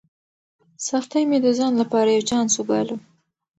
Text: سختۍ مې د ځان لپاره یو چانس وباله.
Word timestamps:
سختۍ 0.87 1.23
مې 1.29 1.37
د 1.45 1.47
ځان 1.57 1.73
لپاره 1.81 2.09
یو 2.11 2.27
چانس 2.29 2.51
وباله. 2.57 2.95